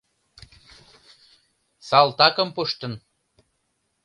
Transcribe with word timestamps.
Салтакым 1.87 2.49
пуштын! 2.55 2.93